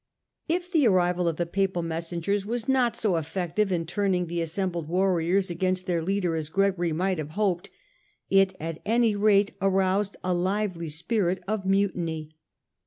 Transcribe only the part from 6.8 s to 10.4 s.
might have hoped, it at any rate aroused a